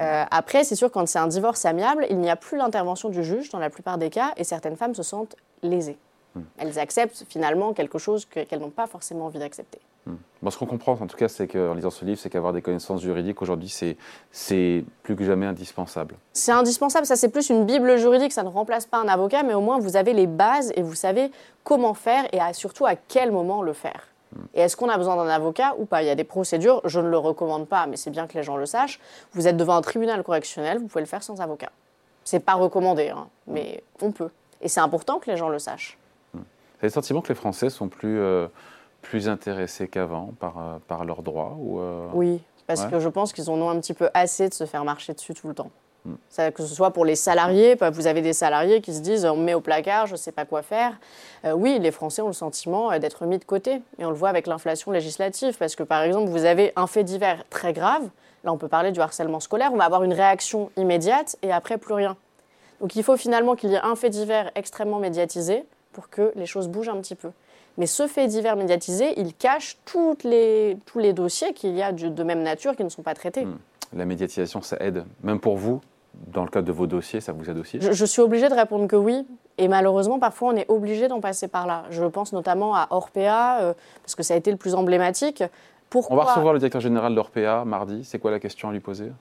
Euh, 0.00 0.24
après, 0.30 0.64
c'est 0.64 0.74
sûr, 0.74 0.90
quand 0.90 1.06
c'est 1.06 1.18
un 1.18 1.26
divorce 1.26 1.64
amiable, 1.64 2.06
il 2.08 2.18
n'y 2.18 2.30
a 2.30 2.36
plus 2.36 2.56
l'intervention 2.56 3.08
du 3.08 3.22
juge 3.24 3.50
dans 3.50 3.58
la 3.58 3.70
plupart 3.70 3.98
des 3.98 4.10
cas 4.10 4.32
et 4.36 4.44
certaines 4.44 4.76
femmes 4.76 4.94
se 4.94 5.02
sentent 5.02 5.36
lésées. 5.62 5.98
Hmm. 6.34 6.42
Elles 6.58 6.78
acceptent 6.78 7.24
finalement 7.28 7.72
quelque 7.72 7.98
chose 7.98 8.24
qu'elles 8.26 8.60
n'ont 8.60 8.70
pas 8.70 8.86
forcément 8.86 9.26
envie 9.26 9.38
d'accepter. 9.38 9.80
Hmm. 10.04 10.50
ce 10.50 10.58
qu'on 10.58 10.66
comprend, 10.66 10.92
en 10.92 11.06
tout 11.06 11.16
cas, 11.16 11.28
c'est 11.28 11.46
qu'en 11.46 11.74
lisant 11.74 11.90
ce 11.90 12.04
livre, 12.04 12.18
c'est 12.18 12.28
qu'avoir 12.28 12.52
des 12.52 12.62
connaissances 12.62 13.02
juridiques 13.02 13.40
aujourd'hui, 13.40 13.68
c'est 14.32 14.84
plus 15.02 15.14
que 15.14 15.22
jamais 15.22 15.46
indispensable. 15.46 16.16
C'est 16.32 16.50
indispensable, 16.50 17.06
ça 17.06 17.14
c'est 17.14 17.28
plus 17.28 17.50
une 17.50 17.64
bible 17.64 17.96
juridique, 17.98 18.32
ça 18.32 18.42
ne 18.42 18.48
remplace 18.48 18.86
pas 18.86 18.98
un 18.98 19.06
avocat, 19.06 19.44
mais 19.44 19.54
au 19.54 19.60
moins 19.60 19.78
vous 19.78 19.96
avez 19.96 20.12
les 20.12 20.26
bases 20.26 20.72
et 20.74 20.82
vous 20.82 20.96
savez 20.96 21.30
comment 21.62 21.94
faire 21.94 22.24
et 22.32 22.40
surtout 22.52 22.84
à 22.84 22.96
quel 22.96 23.30
moment 23.30 23.62
le 23.62 23.72
faire. 23.72 24.08
Hmm. 24.34 24.40
Et 24.54 24.62
est-ce 24.62 24.76
qu'on 24.76 24.88
a 24.88 24.98
besoin 24.98 25.14
d'un 25.14 25.28
avocat 25.28 25.74
ou 25.78 25.84
pas? 25.84 26.02
Il 26.02 26.06
y 26.06 26.10
a 26.10 26.16
des 26.16 26.24
procédures, 26.24 26.80
je 26.84 26.98
ne 26.98 27.08
le 27.08 27.18
recommande 27.18 27.68
pas, 27.68 27.86
mais 27.86 27.96
c'est 27.96 28.10
bien 28.10 28.26
que 28.26 28.34
les 28.34 28.42
gens 28.42 28.56
le 28.56 28.66
sachent. 28.66 28.98
Vous 29.34 29.46
êtes 29.46 29.56
devant 29.56 29.76
un 29.76 29.82
tribunal 29.82 30.24
correctionnel, 30.24 30.78
vous 30.78 30.88
pouvez 30.88 31.02
le 31.02 31.06
faire 31.06 31.22
sans 31.22 31.40
avocat. 31.40 31.70
C'est 32.24 32.40
pas 32.40 32.54
recommandé, 32.54 33.10
hein, 33.10 33.28
mais 33.46 33.84
on 34.00 34.10
peut. 34.10 34.30
Et 34.60 34.68
c'est 34.68 34.80
important 34.80 35.20
que 35.20 35.30
les 35.30 35.36
gens 35.36 35.48
le 35.48 35.60
sachent. 35.60 35.96
Vous 36.34 36.40
avez 36.80 36.88
le 36.88 36.90
sentiment 36.90 37.20
que 37.20 37.28
les 37.28 37.36
Français 37.36 37.70
sont 37.70 37.88
plus... 37.88 38.18
Euh, 38.18 38.48
plus 39.02 39.28
intéressés 39.28 39.88
qu'avant 39.88 40.32
par, 40.38 40.58
euh, 40.58 40.78
par 40.88 41.04
leurs 41.04 41.22
droits 41.22 41.56
ou 41.58 41.80
euh, 41.80 42.06
Oui, 42.14 42.40
parce 42.66 42.86
que 42.86 43.00
je 43.00 43.08
pense 43.08 43.32
qu'ils 43.32 43.50
en 43.50 43.60
ont 43.60 43.68
un 43.68 43.78
petit 43.80 43.94
peu 43.94 44.08
assez 44.14 44.48
de 44.48 44.54
se 44.54 44.64
faire 44.64 44.84
marcher 44.84 45.12
dessus 45.12 45.34
tout 45.34 45.48
le 45.48 45.54
temps. 45.54 45.70
Hmm. 46.04 46.16
que 46.50 46.64
ce 46.64 46.74
soit 46.74 46.90
pour 46.90 47.04
les 47.04 47.14
salariés, 47.14 47.76
vous 47.92 48.08
avez 48.08 48.22
des 48.22 48.32
salariés 48.32 48.80
qui 48.80 48.92
se 48.92 48.98
disent 49.02 49.24
on 49.24 49.36
me 49.36 49.44
met 49.44 49.54
au 49.54 49.60
placard, 49.60 50.08
je 50.08 50.14
ne 50.14 50.16
sais 50.16 50.32
pas 50.32 50.44
quoi 50.44 50.62
faire. 50.62 50.98
Euh, 51.44 51.52
oui, 51.52 51.78
les 51.78 51.92
Français 51.92 52.22
ont 52.22 52.26
le 52.26 52.32
sentiment 52.32 52.98
d'être 52.98 53.24
mis 53.24 53.38
de 53.38 53.44
côté. 53.44 53.80
Et 54.00 54.04
on 54.04 54.10
le 54.10 54.16
voit 54.16 54.28
avec 54.28 54.48
l'inflation 54.48 54.90
législative, 54.90 55.56
parce 55.58 55.76
que 55.76 55.84
par 55.84 56.02
exemple, 56.02 56.28
vous 56.28 56.44
avez 56.44 56.72
un 56.74 56.88
fait 56.88 57.04
divers 57.04 57.44
très 57.50 57.72
grave. 57.72 58.02
Là, 58.42 58.52
on 58.52 58.58
peut 58.58 58.66
parler 58.66 58.90
du 58.90 59.00
harcèlement 59.00 59.38
scolaire. 59.38 59.70
On 59.72 59.76
va 59.76 59.84
avoir 59.84 60.02
une 60.02 60.12
réaction 60.12 60.72
immédiate 60.76 61.36
et 61.42 61.52
après, 61.52 61.78
plus 61.78 61.94
rien. 61.94 62.16
Donc 62.80 62.96
il 62.96 63.04
faut 63.04 63.16
finalement 63.16 63.54
qu'il 63.54 63.70
y 63.70 63.74
ait 63.74 63.84
un 63.84 63.94
fait 63.94 64.10
divers 64.10 64.50
extrêmement 64.56 64.98
médiatisé 64.98 65.64
pour 65.92 66.10
que 66.10 66.32
les 66.34 66.46
choses 66.46 66.66
bougent 66.66 66.88
un 66.88 67.00
petit 67.00 67.14
peu. 67.14 67.30
Mais 67.78 67.86
ce 67.86 68.06
fait 68.06 68.26
divers 68.26 68.56
médiatisé, 68.56 69.18
il 69.18 69.34
cache 69.34 69.78
toutes 69.84 70.24
les, 70.24 70.76
tous 70.86 70.98
les 70.98 71.12
dossiers 71.12 71.52
qu'il 71.52 71.74
y 71.74 71.82
a 71.82 71.92
de, 71.92 72.22
même 72.22 72.42
nature 72.42 72.76
qui 72.76 72.84
ne 72.84 72.88
sont 72.88 73.02
pas 73.02 73.14
traités. 73.14 73.44
Hmm. 73.44 73.58
La 73.94 74.04
médiatisation, 74.04 74.62
ça 74.62 74.76
aide, 74.80 75.04
même 75.22 75.40
pour 75.40 75.56
vous, 75.56 75.80
dans 76.14 76.42
le 76.42 76.48
cadre 76.48 76.66
de 76.66 76.72
vos 76.72 76.86
dossiers, 76.86 77.20
ça 77.20 77.32
vous 77.32 77.48
aide 77.48 77.58
aussi? 77.58 77.78
Je, 77.80 78.04
suis 78.04 78.22
obligée 78.22 78.48
de 78.48 78.54
répondre 78.54 78.86
que 78.86 78.96
oui. 78.96 79.26
Et 79.58 79.68
malheureusement, 79.68 80.18
parfois, 80.18 80.52
on 80.52 80.56
est 80.56 80.70
obligé 80.70 81.08
d'en 81.08 81.20
passer 81.20 81.48
par 81.48 81.66
là. 81.66 81.84
Je 81.90 82.04
pense 82.04 82.32
notamment 82.32 82.74
à 82.74 82.86
Orpea, 82.90 83.60
euh, 83.60 83.74
parce 84.02 84.14
que 84.14 84.22
ça 84.22 84.34
a 84.34 84.36
été 84.36 84.50
le 84.50 84.56
plus 84.56 84.74
emblématique. 84.74 85.42
Pourquoi... 85.90 86.16
On 86.16 86.18
va 86.18 86.30
recevoir 86.30 86.52
le 86.54 86.58
directeur 86.58 86.80
général 86.80 87.14
d'Orpea 87.14 87.64
mardi. 87.66 88.04
C'est 88.04 88.18
quoi 88.18 88.30
la 88.30 88.40
question 88.40 88.70
à 88.70 88.72
lui 88.72 88.80
poser? 88.80 89.12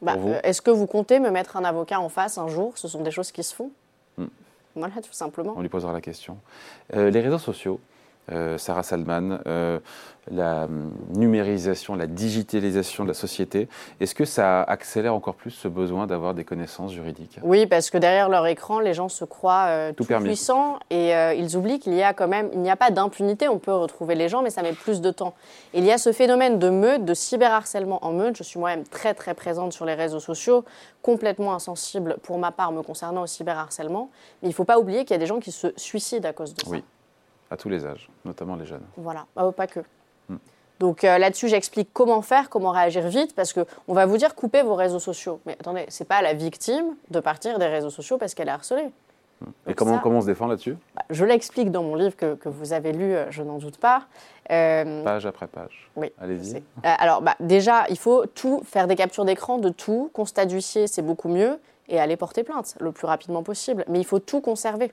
Bah, 0.00 0.14
euh, 0.18 0.40
Est-ce 0.42 0.62
que 0.62 0.70
vous 0.70 0.86
comptez 0.86 1.20
me 1.20 1.30
mettre 1.30 1.56
un 1.56 1.64
avocat 1.64 2.00
en 2.00 2.08
face 2.08 2.38
un 2.38 2.48
jour? 2.48 2.72
Ce 2.76 2.88
sont 2.88 3.02
des 3.02 3.10
choses 3.10 3.32
qui 3.32 3.42
se 3.42 3.54
font. 3.54 3.70
Tout 4.76 5.12
simplement. 5.12 5.54
On 5.56 5.62
lui 5.62 5.68
posera 5.68 5.92
la 5.92 6.00
question. 6.00 6.38
Euh, 6.94 7.10
les 7.10 7.20
réseaux 7.20 7.38
sociaux, 7.38 7.80
Sarah 8.58 8.82
Salman, 8.82 9.38
euh, 9.46 9.78
la 10.30 10.64
hum, 10.64 10.92
numérisation, 11.14 11.94
la 11.94 12.06
digitalisation 12.06 13.04
de 13.04 13.08
la 13.08 13.14
société. 13.14 13.68
Est-ce 14.00 14.14
que 14.14 14.24
ça 14.24 14.62
accélère 14.62 15.14
encore 15.14 15.36
plus 15.36 15.52
ce 15.52 15.68
besoin 15.68 16.06
d'avoir 16.06 16.34
des 16.34 16.44
connaissances 16.44 16.92
juridiques? 16.92 17.38
Oui, 17.42 17.66
parce 17.66 17.90
que 17.90 17.98
derrière 17.98 18.28
leur 18.28 18.46
écran, 18.46 18.80
les 18.80 18.94
gens 18.94 19.08
se 19.08 19.24
croient 19.24 19.66
euh, 19.68 19.92
tout, 19.92 20.04
puissants 20.04 20.78
et 20.90 21.12
ils 21.36 21.56
oublient 21.56 21.78
qu'il 21.78 21.94
y 21.94 22.02
a 22.02 22.12
quand 22.14 22.26
même, 22.26 22.50
il 22.52 22.60
n'y 22.60 22.70
a 22.70 22.76
pas 22.76 22.90
d'impunité. 22.90 23.48
On 23.48 23.58
peut 23.58 23.74
retrouver 23.74 24.16
les 24.16 24.28
gens, 24.28 24.42
mais 24.42 24.50
ça 24.50 24.62
met 24.62 24.72
plus 24.72 25.00
de 25.00 25.10
temps. 25.10 25.34
Il 25.72 25.84
y 25.84 25.92
a 25.92 25.98
ce 25.98 26.12
phénomène 26.12 26.58
de 26.58 26.68
meute, 26.68 27.04
de 27.04 27.14
cyberharcèlement 27.14 28.04
en 28.04 28.12
meute. 28.12 28.36
Je 28.36 28.42
suis 28.42 28.58
moi-même 28.58 28.84
très 28.84 29.14
très 29.14 29.34
présente 29.34 29.72
sur 29.72 29.84
les 29.84 29.94
réseaux 29.94 30.20
sociaux, 30.20 30.64
complètement 31.02 31.54
insensible 31.54 32.16
pour 32.22 32.38
ma 32.38 32.50
part 32.50 32.72
me 32.72 32.82
concernant 32.82 33.22
au 33.22 33.26
cyberharcèlement. 33.26 34.10
Mais 34.42 34.48
il 34.48 34.50
ne 34.50 34.56
faut 34.56 34.64
pas 34.64 34.78
oublier 34.78 35.04
qu'il 35.04 35.12
y 35.12 35.14
a 35.14 35.20
des 35.20 35.26
gens 35.26 35.38
qui 35.38 35.52
se 35.52 35.68
suicident 35.76 36.28
à 36.28 36.32
cause 36.32 36.52
de 36.54 36.62
oui. 36.68 36.82
À 37.50 37.56
tous 37.56 37.68
les 37.68 37.86
âges, 37.86 38.08
notamment 38.24 38.56
les 38.56 38.66
jeunes. 38.66 38.84
Voilà, 38.96 39.26
ah, 39.36 39.50
pas 39.52 39.66
que. 39.66 39.80
Hmm. 40.28 40.36
Donc 40.80 41.04
euh, 41.04 41.18
là-dessus, 41.18 41.48
j'explique 41.48 41.90
comment 41.92 42.20
faire, 42.22 42.50
comment 42.50 42.70
réagir 42.70 43.06
vite, 43.08 43.34
parce 43.34 43.52
qu'on 43.52 43.94
va 43.94 44.04
vous 44.06 44.16
dire 44.16 44.34
coupez 44.34 44.62
vos 44.62 44.74
réseaux 44.74 44.98
sociaux. 44.98 45.40
Mais 45.46 45.52
attendez, 45.52 45.86
c'est 45.88 46.06
pas 46.06 46.16
à 46.16 46.22
la 46.22 46.34
victime 46.34 46.96
de 47.10 47.20
partir 47.20 47.58
des 47.58 47.66
réseaux 47.66 47.90
sociaux 47.90 48.18
parce 48.18 48.34
qu'elle 48.34 48.48
est 48.48 48.52
harcelée. 48.52 48.90
Hmm. 49.40 49.50
Et 49.68 49.74
comment, 49.74 49.98
comment 49.98 50.18
on 50.18 50.20
se 50.22 50.26
défend 50.26 50.46
là-dessus? 50.46 50.76
bah, 50.94 51.02
Je 51.10 51.24
l'explique 51.24 51.70
dans 51.70 51.82
mon 51.82 51.94
livre 51.94 52.16
que, 52.16 52.34
que 52.34 52.48
vous 52.48 52.72
avez 52.72 52.92
lu, 52.92 53.14
euh, 53.14 53.30
je 53.30 53.42
n'en 53.42 53.58
doute 53.58 53.78
pas. 53.78 54.02
Euh, 54.50 55.04
page 55.04 55.26
après 55.26 55.46
page. 55.46 55.90
Oui. 55.94 56.12
Allez-y. 56.20 56.62
alors, 56.82 57.22
bah, 57.22 57.36
déjà, 57.40 57.84
il 57.90 57.98
faut 57.98 58.26
tout 58.26 58.62
faire 58.64 58.86
des 58.86 58.96
captures 58.96 59.24
d'écran 59.24 59.58
de 59.58 59.68
tout. 59.68 60.10
Constat 60.12 60.46
d'huissier, 60.46 60.86
c'est 60.86 61.02
beaucoup 61.02 61.28
mieux. 61.28 61.58
Et 61.88 62.00
aller 62.00 62.16
porter 62.16 62.42
plainte 62.42 62.76
le 62.80 62.90
plus 62.90 63.06
rapidement 63.06 63.44
possible. 63.44 63.84
Mais 63.88 64.00
il 64.00 64.04
faut 64.04 64.18
tout 64.18 64.40
conserver. 64.40 64.92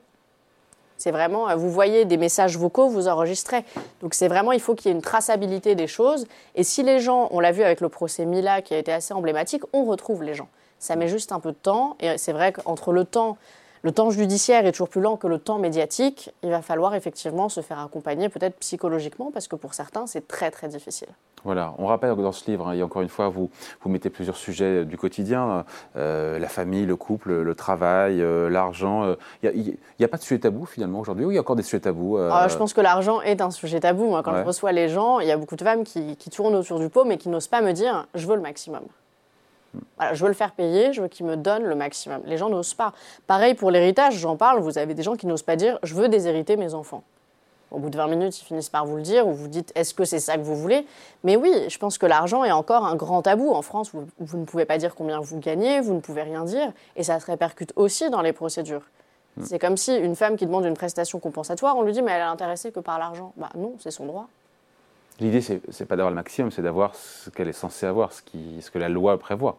C'est 1.04 1.12
vraiment, 1.12 1.50
euh, 1.50 1.56
vous 1.56 1.70
voyez 1.70 2.06
des 2.06 2.16
messages 2.16 2.58
vocaux, 2.58 2.88
vous 2.88 3.10
enregistrez. 3.10 3.66
Donc 4.02 4.14
c'est 4.14 4.30
vraiment, 4.30 4.54
il 4.54 4.62
faut 4.62 4.74
qu'il 4.74 4.90
y 4.90 4.94
ait 4.94 4.96
une 4.96 5.02
traçabilité 5.02 5.76
des 5.76 5.86
choses. 5.86 6.26
Et 6.56 6.64
si 6.64 6.82
les 6.82 7.02
gens, 7.02 7.28
on 7.32 7.42
l'a 7.42 7.52
vu 7.52 7.62
avec 7.62 7.82
le 7.82 7.90
procès 7.90 8.24
Mila 8.24 8.62
qui 8.62 8.74
a 8.74 8.78
été 8.78 8.94
assez 8.94 9.14
emblématique, 9.14 9.64
on 9.74 9.84
retrouve 9.84 10.24
les 10.24 10.34
gens. 10.34 10.48
Ça 10.80 10.96
met 10.96 11.10
juste 11.10 11.34
un 11.34 11.42
peu 11.42 11.52
de 11.52 11.58
temps. 11.58 11.98
Et 12.00 12.18
c'est 12.18 12.32
vrai 12.32 12.54
qu'entre 12.54 12.94
le 12.94 13.04
temps 13.04 13.38
le 13.84 13.92
temps 13.92 14.10
judiciaire 14.12 14.66
est 14.66 14.72
toujours 14.72 14.88
plus 14.88 15.02
lent 15.02 15.18
que 15.18 15.28
le 15.28 15.38
temps 15.38 15.60
médiatique. 15.60 16.34
Il 16.42 16.50
va 16.50 16.62
falloir 16.62 16.96
effectivement 16.96 17.50
se 17.50 17.60
faire 17.60 17.80
accompagner, 17.80 18.30
peut-être 18.30 18.58
psychologiquement, 18.60 19.30
parce 19.32 19.50
que 19.50 19.58
pour 19.58 19.74
certains, 19.74 20.08
c'est 20.08 20.26
très 20.26 20.52
très 20.52 20.70
difficile. 20.70 21.10
Voilà, 21.44 21.74
on 21.78 21.88
rappelle 21.88 22.16
que 22.16 22.22
dans 22.22 22.32
ce 22.32 22.50
livre, 22.50 22.70
hein, 22.70 22.74
et 22.74 22.82
encore 22.82 23.02
une 23.02 23.10
fois, 23.10 23.28
vous, 23.28 23.50
vous 23.82 23.90
mettez 23.90 24.10
plusieurs 24.10 24.38
sujets 24.38 24.86
du 24.86 24.98
quotidien, 24.98 25.66
euh, 25.98 26.40
la 26.40 26.48
famille, 26.48 26.86
le 26.86 26.96
couple, 26.96 27.34
le 27.34 27.56
travail, 27.56 28.22
euh, 28.22 28.50
l'argent. 28.50 29.16
Il 29.44 29.50
euh, 29.50 29.74
n'y 30.00 30.06
a, 30.06 30.08
pas 30.08 30.16
de 30.16 30.24
sujet 30.24 30.40
tabou 30.40 30.66
finalement 30.66 31.02
aujourd'hui, 31.02 31.26
ou 31.26 31.32
il 31.32 31.36
y 31.36 31.38
a 31.38 31.42
encore 31.42 31.58
des 31.58 31.64
sujets 31.64 31.82
tabous 31.82 32.18
ah, 32.18 32.48
Je 32.50 32.56
pense 32.56 32.72
que 32.72 32.80
l'argent 32.80 33.22
est 33.22 33.42
un 33.42 33.52
sujet 33.52 33.82
tabou. 33.82 34.06
Moi, 34.06 34.24
quand 34.24 34.38
je 34.38 34.44
reçois 34.44 34.72
les 34.72 34.88
gens, 34.88 35.20
il 35.20 35.28
y 35.28 35.32
a 35.32 35.38
beaucoup 35.38 35.58
de 35.58 35.64
femmes 35.64 35.84
qui, 35.84 36.16
qui 36.16 36.30
tournent 36.30 36.56
autour 36.56 36.80
du 36.80 36.88
pot, 36.88 37.04
mais 37.04 37.18
qui 37.18 37.28
n'osent 37.28 37.50
pas 37.50 37.62
me 37.62 37.74
dire 37.74 38.08
«je 38.16 38.26
veux 38.26 38.36
le 38.36 38.42
maximum». 38.42 38.84
Voilà, 39.98 40.14
je 40.14 40.22
veux 40.22 40.28
le 40.28 40.36
faire 40.36 40.52
payer, 40.52 40.94
je 40.94 41.02
veux 41.02 41.08
qu'il 41.08 41.26
me 41.26 41.36
donne 41.36 41.64
le 41.64 41.76
maximum. 41.76 42.22
Les 42.26 42.38
gens 42.38 42.50
n'osent 42.50 42.74
pas. 42.74 42.94
Pareil 43.28 43.54
pour 43.54 43.72
l'héritage, 43.72 44.16
j'en 44.16 44.36
parle, 44.36 44.60
vous 44.60 44.78
avez 44.78 44.94
des 44.94 45.04
gens 45.04 45.16
qui 45.16 45.28
n'osent 45.28 45.44
pas 45.44 45.56
dire 45.56 45.80
je 45.84 45.96
veux 45.96 46.10
déshériter 46.10 46.58
mes 46.58 46.74
enfants. 46.74 47.04
Au 47.74 47.80
bout 47.80 47.90
de 47.90 47.98
20 47.98 48.08
minutes, 48.08 48.40
ils 48.40 48.46
finissent 48.46 48.70
par 48.70 48.86
vous 48.86 48.98
le 48.98 49.02
dire, 49.02 49.28
ou 49.28 49.34
vous 49.34 49.48
dites 49.48 49.72
est-ce 49.74 49.96
que 49.96 50.06
c'est 50.06 50.20
ça 50.20 50.38
que 50.38 50.44
vous 50.44 50.56
voulez? 50.56 50.86
Mais 51.24 51.36
oui, 51.36 51.52
je 51.68 51.78
pense 51.80 51.98
que 51.98 52.06
l'argent 52.06 52.44
est 52.44 52.52
encore 52.52 52.86
un 52.86 52.96
grand 52.96 53.24
tabou. 53.24 53.52
En 53.52 53.64
France, 53.64 53.92
vous, 53.94 54.38
ne 54.38 54.46
pouvez 54.46 54.66
pas 54.66 54.78
dire 54.78 54.94
combien 54.94 55.20
vous 55.20 55.40
gagnez, 55.40 55.82
vous 55.82 55.96
ne 55.96 56.00
pouvez 56.00 56.22
rien 56.22 56.44
dire, 56.44 56.72
et 56.96 57.02
ça 57.02 57.20
se 57.20 57.26
répercute 57.26 57.74
aussi 57.76 58.12
dans 58.12 58.22
les 58.22 58.32
procédures. 58.32 58.84
Hmm. 59.38 59.44
C'est 59.44 59.58
comme 59.58 59.76
si 59.76 59.96
une 59.96 60.16
femme 60.16 60.38
qui 60.38 60.46
demande 60.46 60.66
une 60.66 60.76
prestation 60.76 61.20
compensatoire, 61.20 61.76
on 61.76 61.82
lui 61.82 61.94
dit 61.94 62.04
mais 62.04 62.12
elle 62.12 62.22
est 62.22 62.26
intéressée 62.26 62.72
que 62.72 62.80
par 62.80 63.00
l'argent. 63.00 63.34
Bah 63.38 63.50
non, 63.56 63.74
c'est 63.80 63.90
son 63.90 64.06
droit. 64.06 64.28
L'idée, 65.20 65.42
c'est 65.42 65.62
n'est 65.80 65.86
pas 65.86 65.96
d'avoir 65.96 66.10
le 66.10 66.16
maximum, 66.16 66.52
c'est 66.52 66.62
d'avoir 66.62 66.96
ce 66.96 67.30
qu'elle 67.30 67.48
est 67.48 67.54
censée 67.54 67.86
avoir, 67.86 68.12
ce, 68.12 68.22
qui, 68.22 68.62
ce 68.62 68.72
que 68.72 68.80
la 68.80 68.90
loi 68.90 69.18
prévoit. 69.20 69.58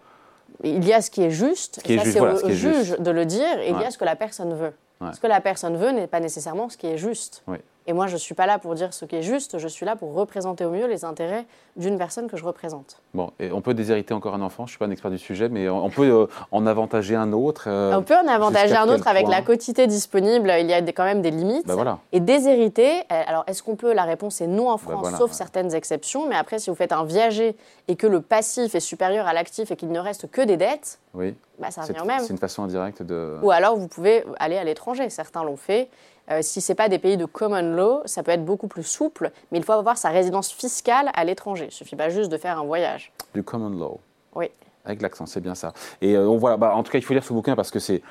Il 0.63 0.85
y 0.87 0.93
a 0.93 1.01
ce 1.01 1.11
qui 1.11 1.23
est 1.23 1.31
juste, 1.31 1.81
et 1.89 1.99
ça 1.99 2.05
c'est 2.05 2.21
au 2.21 2.51
juge 2.51 2.97
de 2.99 3.11
le 3.11 3.25
dire, 3.25 3.59
et 3.61 3.71
il 3.71 3.81
y 3.81 3.85
a 3.85 3.91
ce 3.91 3.99
que 3.99 4.05
la 4.05 4.17
personne 4.17 4.55
veut. 4.55 4.73
Ce 5.13 5.21
que 5.21 5.27
la 5.27 5.41
personne 5.41 5.77
veut 5.77 5.91
n'est 5.91 6.07
pas 6.07 6.21
nécessairement 6.21 6.69
ce 6.69 6.77
qui 6.77 6.87
est 6.87 6.97
juste. 6.97 7.43
Oui. 7.47 7.59
Et 7.87 7.93
moi, 7.93 8.07
je 8.07 8.15
ne 8.15 8.19
suis 8.19 8.35
pas 8.35 8.47
là 8.47 8.59
pour 8.59 8.75
dire 8.75 8.95
ce 8.95 9.05
qui 9.05 9.17
est 9.17 9.23
juste, 9.23 9.59
je 9.59 9.69
suis 9.69 9.85
là 9.85 9.95
pour 9.95 10.15
représenter 10.15 10.65
au 10.65 10.71
mieux 10.71 10.87
les 10.87 11.05
intérêts 11.05 11.45
d'une 11.77 11.99
personne 11.99 12.29
que 12.29 12.37
je 12.37 12.45
représente. 12.45 13.03
Bon, 13.13 13.31
et 13.39 13.53
on 13.53 13.61
peut 13.61 13.75
déshériter 13.75 14.15
encore 14.15 14.35
un 14.35 14.41
enfant, 14.41 14.65
je 14.65 14.69
ne 14.69 14.71
suis 14.71 14.79
pas 14.79 14.87
un 14.87 14.91
expert 14.91 15.11
du 15.11 15.19
sujet, 15.19 15.51
mais 15.51 15.69
on 15.69 15.91
peut 15.91 16.09
euh, 16.09 16.27
en 16.51 16.67
avantager 16.67 17.15
un 17.15 17.33
autre. 17.33 17.65
Euh, 17.67 17.95
on 17.95 18.03
peut 18.03 18.17
en 18.17 18.27
avantager 18.27 18.75
un 18.75 18.89
autre 18.89 19.07
avec 19.07 19.29
la 19.29 19.43
quotité 19.43 19.87
disponible, 19.87 20.51
il 20.59 20.67
y 20.67 20.73
a 20.73 20.81
quand 20.81 21.05
même 21.05 21.21
des 21.21 21.31
limites. 21.31 21.67
Ben 21.67 21.75
voilà. 21.75 21.99
Et 22.13 22.21
déshériter, 22.21 23.01
euh, 23.13 23.23
alors 23.27 23.45
est-ce 23.47 23.63
qu'on 23.63 23.77
peut 23.77 23.93
La 23.93 24.05
réponse 24.05 24.41
est 24.41 24.47
non 24.47 24.69
en 24.69 24.77
ben 24.77 24.79
France, 24.79 25.19
sauf 25.19 25.33
certaines 25.33 25.75
exceptions, 25.75 26.27
mais 26.27 26.37
après, 26.37 26.59
si 26.59 26.71
vous 26.71 26.77
faites 26.77 26.93
un 26.93 27.05
viager 27.05 27.55
et 27.89 27.97
que 27.97 28.07
le 28.07 28.23
passif 28.23 28.75
est 28.75 28.81
supérieur 28.81 29.27
à 29.27 29.35
l'actif 29.35 29.71
et 29.71 29.77
qu'il 29.77 29.93
ne 29.93 30.01
reste 30.01 30.31
que 30.31 30.41
des 30.41 30.57
dettes, 30.57 31.01
oui. 31.15 31.35
bah, 31.59 31.71
ça 31.71 31.83
revient 31.83 32.01
au 32.01 32.05
même. 32.05 32.21
C'est 32.21 32.33
une 32.33 32.39
façon 32.39 32.65
indirecte 32.65 33.03
de... 33.03 33.39
Ou 33.43 33.51
alors, 33.51 33.77
vous 33.77 33.89
pouvez 33.89 34.25
aller 34.39 34.57
à 34.57 34.65
l'étranger, 34.65 35.09
certains 35.11 35.45
l'ont 35.45 35.57
fait. 35.57 35.89
Euh, 36.31 36.41
si 36.43 36.61
ce 36.61 36.73
n'est 36.73 36.77
pas 36.77 36.89
des 36.89 36.99
pays 36.99 37.17
de 37.17 37.27
common 37.27 37.75
law, 37.75 38.03
ça 38.07 38.23
peut 38.23 38.31
être 38.31 38.45
beaucoup 38.45 38.69
plus 38.69 38.83
souple, 38.83 39.31
mais 39.53 39.59
il 39.59 39.65
faut 39.65 39.73
avoir 39.73 39.99
sa 39.99 40.09
résidence 40.09 40.51
fiscale 40.51 41.11
à 41.15 41.25
l'étranger. 41.25 41.65
Il 41.65 41.69
ne 41.69 41.73
suffit 41.73 41.97
pas 41.97 42.09
juste 42.09 42.31
de 42.31 42.39
faire 42.39 42.59
un 42.59 42.65
voyage. 42.65 43.13
Du 43.35 43.43
common 43.43 43.71
law. 43.71 44.01
Oui. 44.35 44.51
Avec 44.87 45.01
l'accent, 45.01 45.27
c'est 45.27 45.41
bien 45.41 45.55
ça. 45.55 45.73
Et 46.03 46.15
euh, 46.15 46.29
on 46.29 46.37
voit, 46.37 46.57
bah, 46.57 46.75
en 46.75 46.83
tout 46.83 46.93
cas, 46.93 46.99
il 46.99 47.03
faut 47.03 47.15
lire 47.15 47.25
ce 47.25 47.33
bouquin 47.33 47.57
parce 47.57 47.71
que 47.71 47.79
c'est 47.79 48.03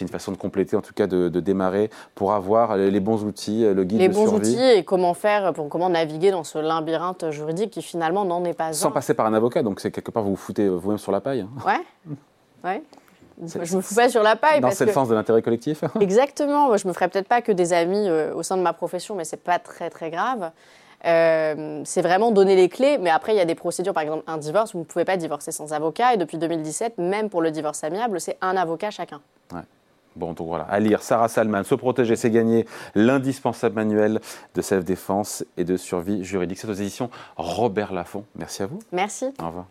une 0.00 0.08
façon 0.08 0.32
de 0.32 0.36
compléter, 0.36 0.76
en 0.76 0.80
tout 0.80 0.94
cas 0.94 1.06
de, 1.06 1.28
démarrer 1.28 1.90
pour 2.14 2.32
avoir 2.32 2.76
les 2.76 3.00
bons 3.00 3.24
outils, 3.24 3.64
le 3.64 3.84
guide 3.84 3.98
les 3.98 4.08
de 4.08 4.14
survie. 4.14 4.26
Les 4.26 4.30
bons 4.30 4.38
outils 4.38 4.78
et 4.78 4.84
comment 4.84 5.12
faire, 5.12 5.52
pour 5.52 5.68
comment 5.68 5.90
naviguer 5.90 6.30
dans 6.30 6.44
ce 6.44 6.58
labyrinthe 6.58 7.30
juridique 7.30 7.70
qui 7.70 7.82
finalement 7.82 8.24
n'en 8.24 8.44
est 8.44 8.54
pas 8.54 8.72
Sans 8.72 8.90
passer 8.90 9.12
par 9.12 9.26
un 9.26 9.34
avocat, 9.34 9.62
donc 9.62 9.80
c'est 9.80 9.90
quelque 9.90 10.10
part 10.10 10.22
vous 10.22 10.30
vous 10.30 10.36
foutez 10.36 10.68
vous-même 10.68 10.98
sur 10.98 11.12
la 11.12 11.20
paille. 11.20 11.46
Ouais, 11.66 11.80
ouais. 12.64 12.82
Je 13.44 13.76
me 13.76 13.80
fous 13.80 13.94
pas 13.94 14.08
sur 14.08 14.22
la 14.22 14.36
paille. 14.36 14.60
Non, 14.60 14.70
c'est 14.70 14.84
le 14.84 14.92
sens 14.92 15.08
de 15.08 15.14
l'intérêt 15.14 15.42
collectif. 15.42 15.82
Exactement. 16.00 16.66
Moi, 16.66 16.76
je 16.76 16.86
me 16.86 16.92
ferais 16.92 17.08
peut-être 17.08 17.28
pas 17.28 17.42
que 17.42 17.52
des 17.52 17.72
amis 17.72 18.08
euh, 18.08 18.34
au 18.34 18.42
sein 18.42 18.56
de 18.56 18.62
ma 18.62 18.72
profession, 18.72 19.14
mais 19.14 19.24
c'est 19.24 19.42
pas 19.42 19.58
très 19.58 19.90
très 19.90 20.10
grave. 20.10 20.50
Euh, 21.04 21.82
c'est 21.84 22.02
vraiment 22.02 22.30
donner 22.30 22.54
les 22.54 22.68
clés, 22.68 22.98
mais 22.98 23.10
après 23.10 23.34
il 23.34 23.36
y 23.36 23.40
a 23.40 23.44
des 23.44 23.56
procédures, 23.56 23.92
par 23.92 24.04
exemple 24.04 24.22
un 24.28 24.38
divorce, 24.38 24.72
vous 24.72 24.80
ne 24.80 24.84
pouvez 24.84 25.04
pas 25.04 25.16
divorcer 25.16 25.50
sans 25.50 25.72
avocat, 25.72 26.14
et 26.14 26.16
depuis 26.16 26.38
2017, 26.38 26.98
même 26.98 27.28
pour 27.28 27.42
le 27.42 27.50
divorce 27.50 27.82
amiable, 27.82 28.20
c'est 28.20 28.38
un 28.40 28.56
avocat 28.56 28.92
chacun. 28.92 29.20
Ouais. 29.52 29.62
Bon, 30.14 30.32
donc 30.32 30.46
voilà, 30.46 30.64
à 30.64 30.78
lire 30.78 31.02
Sarah 31.02 31.28
Salman, 31.28 31.64
Se 31.64 31.74
protéger, 31.74 32.16
c'est 32.16 32.30
gagner, 32.30 32.66
l'indispensable 32.94 33.74
manuel 33.74 34.20
de 34.54 34.62
self-défense 34.62 35.44
et 35.56 35.64
de 35.64 35.76
survie 35.76 36.22
juridique. 36.22 36.58
C'est 36.58 36.68
aux 36.68 36.74
éditions 36.74 37.10
Robert 37.36 37.92
Laffont. 37.92 38.24
Merci 38.36 38.62
à 38.62 38.66
vous. 38.66 38.78
Merci. 38.92 39.32
Au 39.40 39.46
revoir. 39.46 39.66